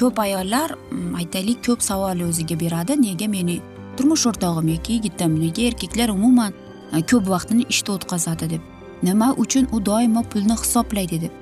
ko'p 0.00 0.18
ayollar 0.18 0.74
mm, 0.90 1.14
aytaylik 1.14 1.64
ko'p 1.66 1.82
savolni 1.82 2.24
o'ziga 2.24 2.56
beradi 2.60 2.96
nega 3.02 3.28
meni 3.28 3.60
turmush 3.96 4.26
o'rtog'im 4.30 4.68
yoki 4.74 4.92
yigitim 4.96 5.36
nega 5.42 5.62
erkaklar 5.68 6.08
umuman 6.16 6.52
e, 6.92 7.02
ko'p 7.10 7.28
vaqtini 7.34 7.64
ishda 7.68 7.92
o'tkazadi 7.92 8.50
deb. 8.50 8.62
Nima 9.02 9.34
uchun 9.42 9.68
u 9.72 9.84
doimo 9.86 10.22
pulni 10.32 10.56
hisoblaydi 10.62 11.20
deb. 11.24 11.34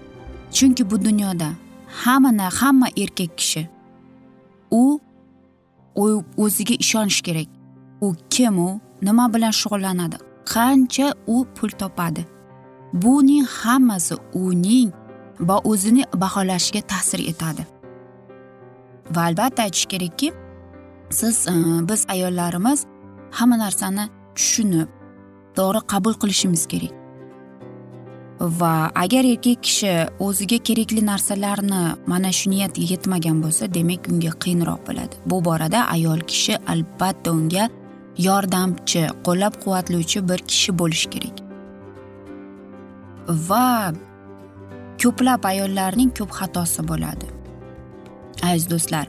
Chunki 0.52 0.90
bu 0.90 1.04
dunyoda 1.04 1.50
hamma 2.02 2.50
hamma 2.60 2.88
erkak 2.96 3.38
kishi 3.38 3.68
u 4.70 5.00
o'ziga 6.36 6.74
ishonishi 6.74 7.22
kerak. 7.22 7.57
U 8.00 8.14
kim 8.30 8.58
u 8.58 8.80
nima 9.02 9.28
bilan 9.34 9.52
shug'ullanadi 9.60 10.16
qancha 10.52 11.12
u 11.26 11.46
pul 11.54 11.70
topadi? 11.70 12.26
Buning 12.92 13.46
hammasi 13.60 14.14
uning 14.34 14.92
va 15.40 15.56
o'zini 15.64 16.04
baholashiga 16.14 16.82
ta'sir 16.92 17.20
etadi. 17.32 17.66
Va 19.14 19.24
albatta 19.28 19.62
aytish 19.62 19.86
kerakki 19.92 20.32
siz 21.10 21.46
e, 21.46 21.52
biz 21.88 22.06
ayollarimiz 22.08 22.86
hamma 23.30 23.56
narsani 23.64 24.08
tushunib 24.36 24.88
to'g'ri 25.56 25.80
qabul 25.92 26.14
qilishimiz 26.22 26.66
kerak. 26.72 26.94
Va 28.60 28.90
agar 28.94 29.24
erkak 29.32 29.62
kishi 29.66 29.92
o'ziga 30.26 30.58
kerakli 30.68 31.02
narsalarni 31.10 31.82
mana 32.06 32.30
shu 32.38 32.50
niyatiga 32.50 32.94
yetmagan 32.94 33.42
bo'lsa 33.44 33.64
demak 33.76 34.08
unga 34.12 34.32
qiyinroq 34.42 34.80
bo'ladi. 34.88 35.14
Bu 35.30 35.44
borada 35.48 35.80
ayol 35.94 36.20
kishi 36.30 36.54
albatta 36.72 37.32
unga 37.38 37.64
yordamchi 38.26 39.02
qo'llab 39.26 39.54
quvvatlovchi 39.62 40.28
bir 40.28 40.40
kishi 40.50 40.78
bo'lishi 40.80 41.08
kerak. 41.14 41.36
Va 43.48 43.92
ko'plab 45.02 45.42
ayollarning 45.52 46.10
ko'p 46.18 46.30
xatosi 46.38 46.82
bo'ladi. 46.90 47.26
Aziz 48.42 48.66
do'stlar 48.72 49.06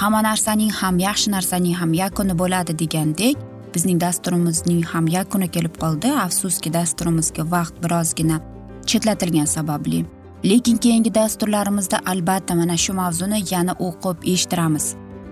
hamma 0.00 0.20
narsaning 0.28 0.72
ham 0.80 0.98
yaxshi 0.98 1.30
narsaning 1.36 1.74
ham 1.80 1.94
yakuni 2.02 2.34
bo'ladi 2.42 2.78
degandek 2.82 3.36
bizning 3.74 4.00
dasturimizning 4.00 4.82
ham 4.92 5.06
yakuni 5.16 5.48
kelib 5.54 5.74
qoldi. 5.82 6.08
Afsuski 6.26 6.72
dasturimizga 6.78 7.42
vaqt 7.54 7.74
birozgina 7.84 8.36
chetlatilgani 8.86 9.46
sababli. 9.56 10.04
Lekin 10.44 10.76
keyingi 10.76 11.14
dasturlarimizda 11.14 11.98
albatta 12.06 12.54
mana 12.54 12.76
shu 12.76 12.92
mavzuni 12.92 13.38
yana 13.50 13.72
o'qib 13.86 14.16
eshittiramiz. 14.32 14.86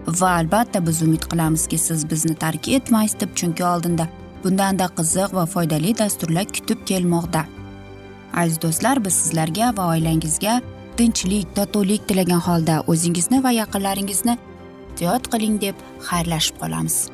Va 0.07 0.31
albatta 0.39 0.87
biz 0.87 1.03
umid 1.03 1.25
qilamizki 1.31 1.79
siz 1.79 2.11
bizni 2.11 2.35
tark 2.35 2.69
etmaysiz 2.69 3.21
deb 3.21 3.35
chunki 3.35 3.65
oldinda 3.65 4.09
bundanda 4.45 4.87
qiziq 4.99 5.35
va 5.35 5.47
foydali 5.47 5.99
dasturlar 5.99 6.45
kutib 6.45 6.87
kelmoqda. 6.87 7.45
Aziz 8.35 8.63
do'stlar 8.63 9.05
biz 9.05 9.15
sizlarga 9.23 9.73
va 9.77 9.89
oilangizga 9.95 10.61
tinchlik 10.97 11.57
totuvlik 11.57 12.09
tilagan 12.09 12.43
holda 12.49 12.83
o'zingizni 12.87 13.45
va 13.45 13.51
yaqinlaringizni 13.61 14.39
ehtiyot 14.95 15.31
qiling 15.33 15.61
deb 15.61 15.77
xayrlashib 16.09 16.61
qolamiz. 16.63 17.14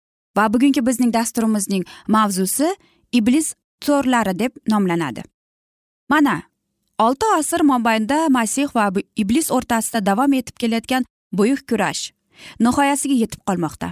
Va 0.37 0.47
bugungi 0.53 0.85
bizning 0.85 1.13
dasturimizning 1.13 1.83
mavzusi 2.07 2.69
iblis 3.11 3.53
to'rlari 3.85 4.33
deb 4.39 4.51
nomlanadi. 4.67 5.23
Mana 6.09 6.41
olti 6.99 7.25
asr 7.37 7.63
mobaynida 7.63 8.29
masih 8.29 8.67
va 8.75 8.91
iblis 9.15 9.51
o'rtasida 9.51 10.05
davom 10.05 10.33
etib 10.33 10.55
kelayotgan 10.61 11.05
buyuk 11.33 11.65
kurash 11.69 12.11
nihoyasiga 12.59 13.15
yetib 13.23 13.41
qolmoqda. 13.47 13.91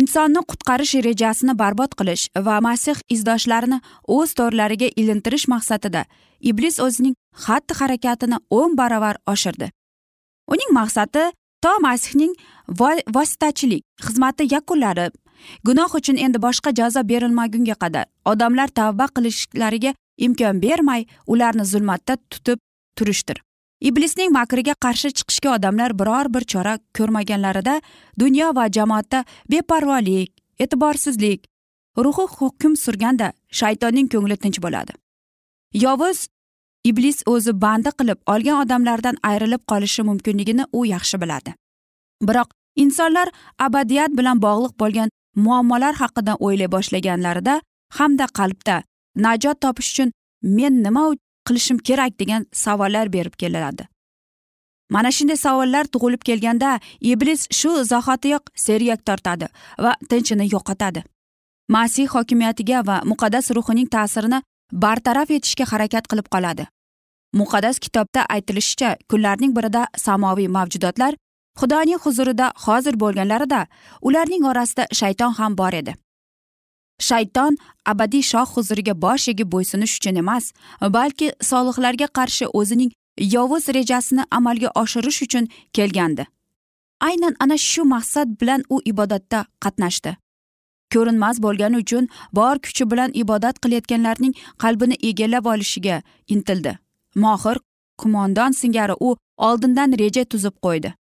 Insonni 0.00 0.40
qutqarish 0.50 0.98
rejasini 1.08 1.54
barbod 1.58 1.94
qilish 1.98 2.28
va 2.46 2.60
masih 2.60 2.98
izdoshlarini 3.14 3.78
o'z 4.16 4.34
to'rlariga 4.38 4.88
ilintirish 5.00 5.46
maqsadida 5.48 6.04
iblis 6.50 6.76
o'zining 6.86 7.14
xatti 7.44 7.74
harakatini 7.80 8.38
o'n 8.50 8.76
baravar 8.80 9.16
oshirdi. 9.32 9.70
Uning 10.52 10.70
maqsadi 10.80 11.24
to 11.62 11.72
masihning 11.86 12.34
vositachilik 13.16 13.82
xizmati 14.04 14.44
yakunlanib 14.54 15.12
gunoh 15.64 15.90
uchun 16.00 16.16
endi 16.16 16.38
boshqa 16.46 16.74
jazo 16.80 17.02
berilmagunga 17.08 17.76
qadar. 17.82 18.06
Odamlar 18.24 18.68
tavba 18.68 19.06
qilishlariga 19.16 19.94
imkon 20.18 20.62
bermay 20.62 21.06
ularni 21.26 21.64
zulmatda 21.64 22.16
tutib 22.30 22.58
turishdir. 22.96 23.42
Iblisning 23.80 24.32
makriga 24.34 24.74
qarshi 24.84 25.12
chiqishga 25.18 25.54
odamlar 25.56 25.92
biror 25.98 26.26
bir 26.34 26.44
chora 26.52 26.78
ko'rmaganlarida 26.98 27.80
dunyo 28.18 28.54
va 28.54 28.64
jamoatda 28.76 29.24
beparvolik 29.50 30.32
e'tiborsizlik 30.58 31.46
ruhi 32.04 32.24
hukm 32.38 32.74
surganda 32.84 33.32
shaytonning 33.60 34.08
ko'ngli 34.14 34.36
tinch 34.42 34.58
bo'ladi. 34.64 34.92
Yovuz 35.84 36.26
iblis 36.90 37.22
o'zi 37.32 37.52
bandi 37.64 37.90
qilib 37.98 38.18
olgan 38.34 38.62
odamlardan 38.64 39.16
ayrilib 39.30 39.62
qolishi 39.70 40.02
mumkinligini 40.10 40.64
u 40.72 40.84
yaxshi 40.94 41.20
biladi. 41.22 41.54
Biroq 42.28 42.50
insonlar 42.84 43.28
abadiyat 43.66 44.10
bilan 44.18 44.42
bog'liq 44.46 44.74
bo'lgan 44.82 45.08
muammolar 45.46 45.94
haqida 46.02 46.32
o'ylay 46.46 46.70
boshlaganlarida 46.74 47.54
hamda 47.98 48.26
qalbda 48.38 48.76
najot 49.26 49.60
topish 49.64 49.90
uchun 49.92 50.10
men 50.58 50.82
nima 50.86 51.04
qilishim 51.46 51.78
kerak 51.88 52.12
degan 52.20 52.42
savollar 52.64 53.06
berib 53.16 53.34
keladi 53.42 53.84
mana 54.90 55.10
shunday 55.12 55.36
savollar 55.36 55.84
tug'ilib 55.94 56.22
kelganda 56.28 56.80
iblis 57.00 57.46
shu 57.58 57.84
zahotiyoq 57.84 58.50
seryak 58.64 59.04
tortadi 59.06 59.46
va 59.84 59.92
tinchini 60.10 60.48
yo'qotadi. 60.54 61.04
Masih 61.68 62.06
hokimiyatiga 62.14 62.86
va 62.86 62.96
muqaddas 63.10 63.50
ruhining 63.56 63.88
ta'sirini 63.94 64.42
bartaraf 64.72 65.30
etishga 65.30 65.64
harakat 65.72 66.08
qilib 66.10 66.28
qoladi. 66.34 66.64
Muqaddas 67.40 67.78
kitobda 67.84 68.24
aytilishicha 68.34 68.96
kunlarning 69.10 69.52
birida 69.56 69.82
samoviy 69.96 70.48
mavjudotlar 70.56 71.12
xudoning 71.60 72.00
huzurida 72.04 72.52
hozir 72.64 72.94
bo'lganlarida 73.02 73.66
ularning 74.02 74.44
orasida 74.50 74.86
shayton 75.00 75.32
ham 75.38 75.58
bor 75.58 75.72
edi. 75.72 75.94
Shayton 77.08 77.56
abadiy 77.86 78.22
shoh 78.22 78.48
huzuriga 78.54 78.94
bosh 79.02 79.28
egib 79.32 79.52
bo'ysunish 79.54 79.94
uchun 79.98 80.16
emas 80.22 80.52
balki 80.96 81.32
solihlarga 81.50 82.08
qarshi 82.18 82.46
o'zining 82.60 82.90
yovuz 83.34 83.68
rejasini 83.78 84.24
amalga 84.30 84.70
oshirish 84.82 85.22
uchun 85.26 85.48
kelgandi. 85.72 86.26
Aynan 87.00 87.34
ana 87.40 87.56
shu 87.56 87.82
maqsad 87.94 88.28
bilan 88.40 88.64
u 88.70 88.80
ibodatda 88.84 89.44
qatnashdi. 89.64 90.16
Ko'rinmas 90.92 91.36
bo'lgani 91.44 91.76
uchun 91.84 92.08
bor 92.32 92.56
kuchi 92.64 92.90
bilan 92.90 93.10
ibodat 93.22 93.56
qilayotganlarning 93.62 94.34
qalbini 94.62 94.96
egallab 95.10 95.44
olishiga 95.52 96.02
intildi. 96.28 96.78
Mohir 97.14 97.56
kumondan 97.98 98.52
singari 98.60 98.94
u 99.00 99.16
oldindan 99.36 99.98
reja 99.98 100.24
tuzib 100.24 100.56
qo'ydi. 100.66 100.94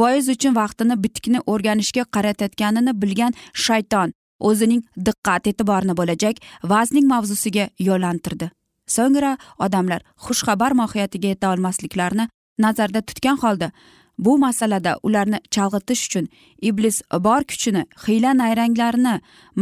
Voiz 0.00 0.28
uchun 0.34 0.54
vaqtini 0.60 0.96
bitikni 1.04 1.40
o'rganishga 1.52 2.04
qaratayotganini 2.14 2.92
bilgan 3.02 3.32
shayton 3.64 4.12
o'zining 4.48 4.82
diqqat 5.06 5.48
e'tiborini 5.50 5.94
bo'lajak 6.00 6.36
vazning 6.72 7.06
mavzusiga 7.12 7.68
yo'llantirdi. 7.88 8.50
So'ngra 8.96 9.32
odamlar 9.66 10.00
xushxabar 10.24 10.72
mohiyatiga 10.80 11.28
yeta 11.32 11.52
olmasliklarini 11.52 12.28
nazarda 12.64 13.00
tutgan 13.08 13.38
holda 13.44 13.70
bu 14.18 14.38
masalada 14.38 14.92
ularni 15.02 15.38
chalg'itish 15.54 16.02
uchun 16.08 16.28
iblis 16.68 17.02
bor 17.26 17.42
kuchini 17.50 17.82
hiyla 18.06 18.32
nayranglarni 18.42 19.14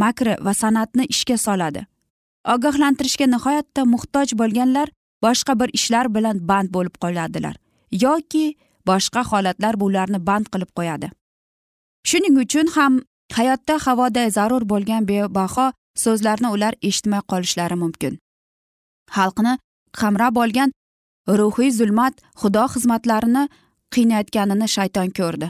makri 0.03 0.35
va 0.45 0.53
san'atni 0.61 1.05
ishga 1.13 1.37
soladi. 1.47 1.85
Ogohlantirishga 2.53 3.25
nihoyatda 3.35 3.81
muhtoj 3.93 4.33
bo'lganlar 4.41 4.87
boshqa 5.23 5.59
bir 5.59 5.69
ishlar 5.77 6.05
bilan 6.15 6.47
band 6.49 6.69
bo'lib 6.75 6.95
qoladilar 7.03 7.55
yoki 7.91 8.55
boshqa 8.89 9.21
holatlar 9.31 9.75
ularni 9.87 10.19
band 10.27 10.45
qilib 10.53 10.71
qo'yadi. 10.77 11.07
Shuning 12.09 12.35
uchun 12.43 12.67
ham 12.75 12.93
hayotda 13.37 13.75
havoda 13.85 14.23
zarur 14.37 14.63
bo'lgan 14.71 15.07
bebaho 15.09 15.67
so'zlarni 16.03 16.49
ular 16.55 16.73
eshitmay 16.89 17.21
qolishlari 17.31 17.77
mumkin. 17.83 18.13
Xalqni 19.15 19.53
qamrab 19.99 20.35
olgan 20.43 20.69
ruhiy 21.39 21.71
zulmat 21.79 22.13
xudo 22.41 22.63
xizmatlarini 22.73 23.43
qiynayotganini 23.93 24.67
shayton 24.75 25.09
ko'rdi. 25.17 25.47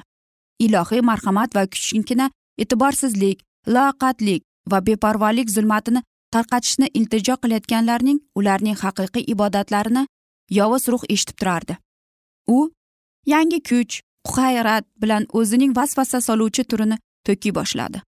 Ilohiy 0.65 1.01
marhamat 1.09 1.55
va 1.55 1.63
kichkina 1.73 2.29
e'tiborsizlik 2.61 3.37
loqatlik 3.75 4.41
va 4.71 4.79
beparvolik 4.87 5.49
zulmatini 5.55 6.01
tarqatishni 6.33 6.87
iltijo 6.99 7.35
qilayotganlarning 7.43 8.19
ularning 8.39 8.77
haqiqiy 8.83 9.23
ibodatlarini 9.33 10.03
yovuz 10.57 10.83
ruh 10.91 11.03
eshitib 11.13 11.37
turardi. 11.41 11.77
U 12.55 12.57
yangi 13.25 13.59
kuch 13.69 14.01
quhayrat 14.27 14.85
bilan 15.01 15.25
o'zining 15.33 15.75
vasvasa 15.75 16.21
soluvchi 16.21 16.63
turini 16.63 16.97
to'kiy 17.25 17.55
boshladi. 17.55 18.01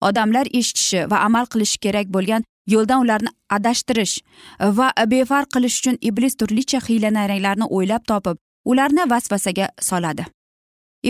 Odamlar 0.00 0.46
eshitishi 0.58 1.10
va 1.10 1.18
amal 1.26 1.46
qilishi 1.52 1.78
kerak 1.84 2.06
bo'lgan 2.16 2.42
yo'ldan 2.74 3.00
ularni 3.04 3.30
adashtirish 3.56 4.14
va 4.60 4.88
befarq 5.12 5.48
qilish 5.54 5.76
uchun 5.80 5.96
iblis 6.08 6.34
turlicha 6.40 6.80
hiyla 6.88 7.10
nayranglarni 7.18 7.66
o'ylab 7.76 8.02
topib 8.10 8.36
ularni 8.64 9.10
vasvasaga 9.12 9.68
soladi. 9.80 10.24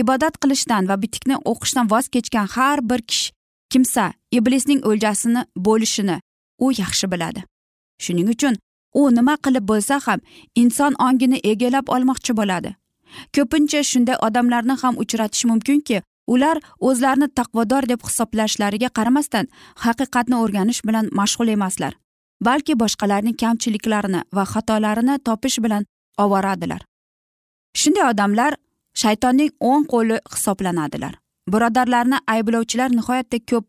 Ibodat 0.01 0.35
qilishdan 0.43 0.89
va 0.89 0.95
bitikni 1.03 1.35
o'qishdan 1.51 1.91
voz 1.91 2.07
kechgan 2.15 2.47
har 2.55 2.79
bir 2.89 3.01
kishi 3.09 3.33
kimsa 3.71 4.13
iblisning 4.31 4.81
o'ljasini 4.89 5.41
bo'lishini 5.67 6.17
u 6.59 6.71
yaxshi 6.71 7.11
biladi. 7.11 7.43
Shuning 8.03 8.29
uchun 8.35 8.55
u 8.99 9.01
nima 9.17 9.35
qilib 9.45 9.65
bo'lsa 9.71 9.99
ham 10.05 10.19
inson 10.61 10.93
ongini 11.07 11.39
egallab 11.51 11.85
olmoqchi 11.95 12.37
bo'ladi. 12.39 12.75
Ko'pincha 13.35 13.81
shunday 13.91 14.17
odamlarni 14.27 14.75
ham 14.81 14.93
uchratish 15.03 15.45
mumkinki 15.51 16.01
ular 16.33 16.57
o'zlarini 16.89 17.27
taqvodor 17.39 17.83
deb 17.91 18.01
hisoblashlariga 18.07 18.89
qaramasdan 18.97 19.45
haqiqatni 19.85 20.35
o'rganish 20.43 20.81
bilan 20.87 21.05
mashg'ul 21.19 21.53
emaslar 21.57 21.93
balki 22.41 22.73
boshqalarning 22.81 23.37
kamchiliklarini 23.43 24.21
va 24.35 24.43
xatolarini 24.53 25.19
topish 25.27 25.59
bilan 25.65 25.85
ovoradilar. 26.17 26.81
Shunday 27.81 28.09
odamlar 28.11 28.53
shaytonning 29.01 29.51
o'ng 29.59 29.85
qo'li 29.93 30.19
hisoblanadilar. 30.33 31.13
Birodarlarni 31.53 32.17
ayblovchilar 32.33 32.89
nihoyatda 32.97 33.39
ko'p 33.51 33.67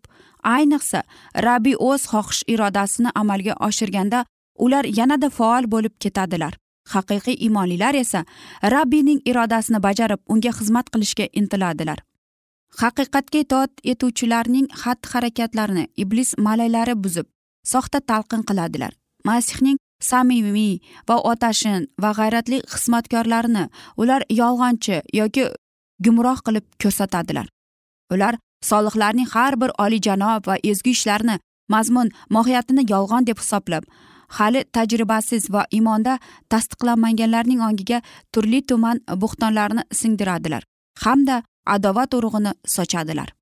ayniqsa 0.56 1.02
rabbiy 1.46 1.76
o'z 1.88 2.02
xohish 2.12 2.42
irodasini 2.54 3.10
amalga 3.14 3.54
oshirganda 3.68 4.24
ular 4.64 4.84
yanada 4.98 5.30
faol 5.30 5.64
bo'lib 5.74 5.94
ketadilar. 6.00 6.52
Haqiqiy 6.94 7.36
imonlilar 7.46 7.94
esa 7.94 8.24
rabbiyning 8.74 9.20
irodasini 9.30 9.80
bajarib 9.86 10.20
unga 10.32 10.52
xizmat 10.58 10.90
qilishga 10.92 11.26
intiladilar. 11.40 11.98
Haqiqatga 12.82 13.38
itoat 13.44 13.72
etuvchilarning 13.92 14.66
xatti 14.82 15.12
harakatlarini 15.12 15.84
iblis 16.02 16.34
malaylari 16.46 16.94
buzib 17.04 17.26
soxta 17.72 18.00
talqin 18.10 18.42
qiladilar. 18.48 18.92
Masihning 19.24 19.78
samimiy 20.00 20.80
va 21.08 21.16
otashin 21.32 21.86
va 22.02 22.10
g'ayratli 22.18 22.58
xizmatkorlarini 22.72 23.64
ular 23.96 24.22
yolg'onchi 24.40 25.00
yoki 25.20 25.44
gumroh 26.04 26.38
qilib 26.46 26.66
ko'rsatadilar. 26.82 27.46
Ular 28.12 28.34
solihlarning 28.62 29.28
har 29.34 29.54
bir 29.60 29.70
oliyjanob 29.84 30.46
va 30.48 30.56
ezgu 30.70 30.90
ishlarini 30.96 31.36
mazmun 31.68 32.12
mohiyatini 32.30 32.82
yolg'on 32.92 33.26
deb 33.26 33.38
hisoblab 33.42 33.84
hali 34.28 34.64
tajribasiz 34.64 35.50
va 35.50 35.66
iymonda 35.70 36.18
tasdiqlanmaganlarning 36.48 37.60
ongiga 37.68 38.00
turli 38.32 38.62
tuman 38.62 39.00
bo'xtonlarni 39.22 39.82
singdiradilar 39.92 40.62
hamda 41.04 41.42
adovat 41.66 42.14
urug'ini 42.14 42.52
sochadilar. 42.66 43.32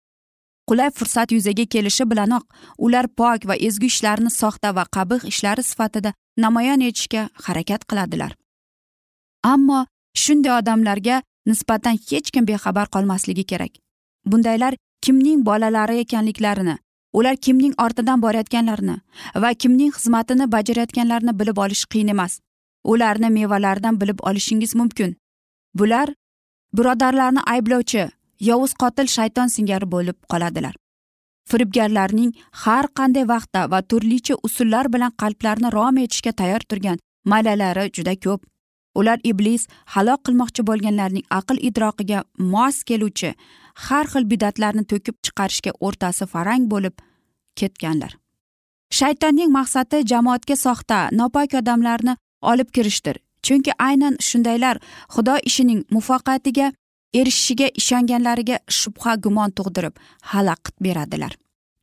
Qulay 0.69 0.91
fursat 0.91 1.33
yuzaga 1.33 1.65
kelishi 1.75 2.05
bilanoq 2.11 2.45
ular 2.79 3.07
pok 3.19 3.45
va 3.49 3.55
ezgu 3.69 3.87
ishlarni 3.93 4.31
soxta 4.31 4.75
va 4.77 4.85
qabih 4.97 5.27
ishlari 5.33 5.63
sifatida 5.63 6.15
namoyon 6.45 6.81
etishga 6.89 7.29
harakat 7.47 7.85
qiladilar. 7.91 8.33
Ammo 9.53 9.85
shunday 10.23 10.53
odamlarga 10.59 11.23
nisbatan 11.47 11.97
hech 12.09 12.31
kim 12.33 12.47
bexabar 12.47 12.87
qolmasligi 12.95 13.45
kerak. 13.51 13.73
Bundaylar 14.31 14.75
kimning 15.05 15.45
bolalari 15.49 15.99
ekanliklarini 16.05 16.79
ular 17.19 17.37
kimning 17.37 17.75
ortidan 17.85 18.23
borayotganlarini 18.25 18.97
va 19.43 19.51
kimning 19.55 19.93
xizmatini 19.97 20.47
bajarayotganlarini 20.55 21.39
bilib 21.41 21.59
olish 21.65 21.85
qiyin 21.93 22.09
emas. 22.15 22.41
Ularni 22.93 23.31
mevalaridan 23.31 24.01
bilib 24.01 24.19
olishingiz 24.29 24.75
mumkin. 24.75 25.17
Bular 25.75 26.09
birodarlarni 26.77 27.43
ayblovchi 27.55 28.09
yovuz 28.49 28.73
qotil 28.83 29.07
shayton 29.17 29.49
singari 29.57 29.87
bo'lib 29.95 30.17
qoladilar. 30.33 30.75
Firibgarlarning 31.51 32.33
har 32.65 32.87
qanday 32.99 33.25
vaqtda 33.35 33.71
va 33.73 33.81
turlicha 33.91 34.35
usullar 34.49 34.93
bilan 34.95 35.13
qalblarni 35.23 35.73
rom 35.77 35.97
etishga 36.05 36.33
tayyor 36.41 36.63
turgan 36.71 36.99
malalari 37.33 37.91
juda 37.97 38.15
ko'p. 38.25 38.41
Ular 38.99 39.19
iblis 39.31 39.67
halok 39.95 40.21
qilmoqchi 40.27 40.67
bo'lganlarning 40.69 41.27
aql 41.39 41.57
idroqiga 41.69 42.25
mos 42.55 42.77
keluvchi 42.89 43.31
har 43.75 44.07
xil 44.13 44.25
bidatlarni 44.33 44.85
to'kib 44.91 45.17
chiqarishga 45.25 45.73
o'rtasi 45.87 46.27
farang 46.33 46.69
bo'lib 46.73 46.95
ketganlar. 47.59 48.13
Shaytonning 48.99 49.51
maqsadi 49.59 50.05
jamoatga 50.13 50.57
soxta 50.57 50.99
nopok 51.19 51.55
odamlarni 51.61 52.17
olib 52.51 52.69
kirishdir. 52.75 53.17
Chunki 53.45 53.73
aynan 53.89 54.15
shundaylar 54.29 54.77
xudo 55.15 55.35
ishining 55.49 55.81
muvaffaqiyatiga 55.95 56.73
erishishiga 57.21 57.69
ishonganlariga 57.81 58.57
shubha 58.81 59.17
gumon 59.25 59.51
tug'dirib 59.59 59.95
xalaqit 60.31 60.77
beradilar. 60.87 61.33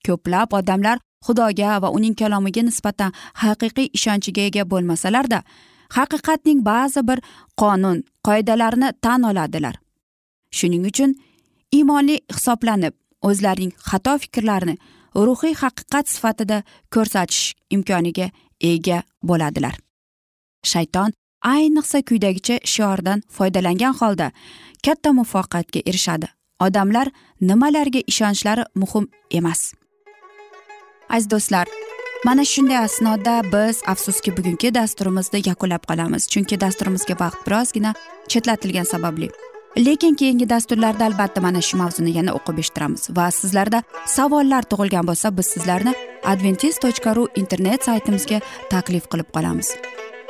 Ko'plab 0.06 0.54
odamlar 0.60 0.97
xudoga 1.25 1.82
va 1.84 1.89
uning 1.97 2.15
kalomiga 2.21 2.63
nisbatan 2.69 3.12
haqiqiy 3.43 3.88
ishonchiga 3.97 4.41
ega 4.49 4.63
bo'lmasalarda 4.71 5.39
haqiqatning 5.97 6.60
ba'zi 6.71 7.01
bir 7.10 7.19
qonun 7.62 7.97
qoidalarini 8.27 8.89
tan 9.04 9.21
oladilar. 9.32 9.75
Shuning 10.58 10.84
uchun 10.91 11.15
iymonli 11.71 12.19
hisoblanib 12.36 12.93
o'zlarining 13.29 13.73
xato 13.89 14.17
fikrlarini 14.23 14.75
ruhiy 15.15 15.55
haqiqat 15.63 16.05
sifatida 16.13 16.63
ko'rsatish 16.93 17.53
imkoniga 17.75 18.27
ega 18.71 19.03
bo'ladilar. 19.23 19.75
Shayton 20.71 21.13
ayniqsa 21.53 22.01
quyidagicha 22.10 22.60
shiordan 22.73 23.23
foydalangan 23.38 23.93
holda 24.01 24.31
katta 24.86 25.13
muvaffaqiyatga 25.17 25.81
erishadi. 25.89 26.27
Odamlar 26.65 27.07
nimalarga 27.41 28.01
ishonchlari 28.12 28.63
muhim 28.75 29.07
emas. 29.31 29.73
Aziz 31.10 31.31
do'stlar 31.31 31.67
mana 32.25 32.45
shunday 32.45 32.77
asnoda 32.77 33.36
biz 33.53 33.81
afsuski 33.93 34.38
bugungi 34.38 34.69
dasturimizni 34.79 35.39
yakunlab 35.49 35.84
qolamiz 35.89 36.27
chunki 36.34 36.62
dasturimizga 36.63 37.15
vaqt 37.23 37.47
birozgina 37.47 37.91
chetlatilgani 38.31 38.86
sababli. 38.93 39.31
Lekin 39.77 40.15
keyingi 40.15 40.49
dasturlarda 40.49 41.05
albatta 41.05 41.41
mana 41.41 41.62
shu 41.62 41.77
mavzuni 41.77 42.12
yana 42.17 42.34
o'qib 42.38 42.60
eshittiramiz. 42.63 43.10
Va 43.17 43.31
sizlarda 43.31 43.84
savollar 44.05 44.63
tug'ilgan 44.71 45.07
bo'lsa 45.07 45.38
biz 45.38 45.47
sizlarni 45.55 45.93
adventis 46.31 46.79
tochka 46.84 47.15
ru 47.15 47.27
internet 47.36 47.84
saytimizga 47.89 48.41
taklif 48.69 49.10
qilib 49.12 49.29
qolamiz. 49.36 49.75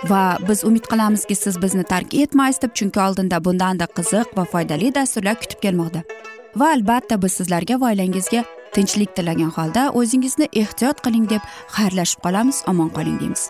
Va 0.09 0.37
biz 0.47 0.63
umid 0.63 0.85
qilamizki 0.91 1.35
siz 1.35 1.61
bizni 1.61 1.83
tark 1.83 2.13
etmaysiz 2.13 2.61
deb 2.61 2.73
chunki 2.73 2.99
oldinda 3.07 3.43
bundanda 3.45 3.85
qiziq 3.97 4.37
va 4.37 4.45
foydali 4.53 4.95
dasturlar 4.95 5.39
kutib 5.41 5.61
kelmoqda. 5.65 6.03
Va 6.55 6.73
albatta 6.75 7.21
biz 7.21 7.39
sizlarga 7.39 7.79
va 7.81 7.93
oilangizga 7.93 8.43
tinchlik 8.75 9.15
tilagan 9.15 9.51
holda 9.57 9.89
o'zingizni 10.01 10.49
ehtiyot 10.63 11.01
qiling 11.05 11.29
deb 11.33 11.41
xayrlashib 11.77 12.21
qolamiz. 12.25 12.63
Omon 12.67 12.89
qoling 12.89 13.19
deymiz. 13.19 13.49